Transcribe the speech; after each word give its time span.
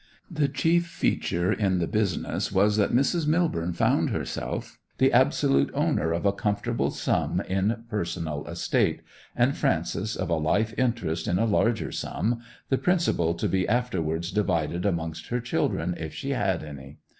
The 0.31 0.47
chief 0.47 0.87
feature 0.87 1.53
in 1.53 1.77
the 1.77 1.85
business 1.85 2.51
was 2.51 2.75
that 2.77 2.91
Mrs. 2.91 3.27
Millborne 3.27 3.75
found 3.75 4.09
herself 4.09 4.79
the 4.97 5.13
absolute 5.13 5.69
owner 5.75 6.11
of 6.11 6.25
a 6.25 6.33
comfortable 6.33 6.89
sum 6.89 7.39
in 7.41 7.83
personal 7.87 8.47
estate, 8.47 9.03
and 9.35 9.55
Frances 9.55 10.15
of 10.15 10.31
a 10.31 10.37
life 10.37 10.73
interest 10.75 11.27
in 11.27 11.37
a 11.37 11.45
larger 11.45 11.91
sum, 11.91 12.39
the 12.69 12.79
principal 12.79 13.35
to 13.35 13.47
be 13.47 13.67
afterwards 13.69 14.31
divided 14.31 14.87
amongst 14.87 15.27
her 15.27 15.39
children 15.39 15.93
if 15.99 16.15
she 16.15 16.31
had 16.31 16.63
any. 16.63 16.97